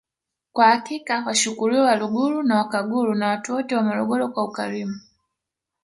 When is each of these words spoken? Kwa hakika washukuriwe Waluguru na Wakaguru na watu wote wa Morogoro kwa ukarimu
Kwa 0.53 0.65
hakika 0.69 1.23
washukuriwe 1.27 1.81
Waluguru 1.81 2.43
na 2.43 2.57
Wakaguru 2.57 3.15
na 3.15 3.27
watu 3.27 3.53
wote 3.53 3.75
wa 3.75 3.81
Morogoro 3.83 4.27
kwa 4.29 4.43
ukarimu 4.43 4.99